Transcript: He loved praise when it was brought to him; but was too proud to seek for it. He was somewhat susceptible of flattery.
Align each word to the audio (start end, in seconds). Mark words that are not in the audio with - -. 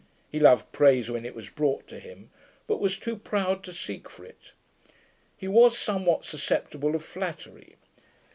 He 0.31 0.39
loved 0.39 0.71
praise 0.71 1.11
when 1.11 1.25
it 1.27 1.35
was 1.35 1.51
brought 1.51 1.87
to 1.89 1.99
him; 1.99 2.31
but 2.65 2.79
was 2.79 2.97
too 2.97 3.15
proud 3.15 3.63
to 3.65 3.71
seek 3.71 4.09
for 4.09 4.25
it. 4.25 4.53
He 5.37 5.47
was 5.47 5.77
somewhat 5.77 6.25
susceptible 6.25 6.95
of 6.95 7.03
flattery. 7.03 7.75